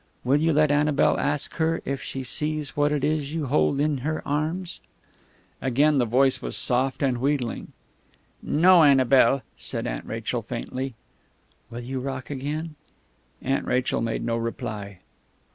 [0.23, 3.99] Will you let Annabel ask her if she sees what it is you hold in
[3.99, 4.79] your arms?"
[5.61, 7.71] Again the voice was soft and wheedling....
[8.41, 10.95] "No, Annabel," said Aunt Rachel faintly.
[11.69, 12.73] "Will you rock again?"
[13.43, 15.01] Aunt Rachel made no reply.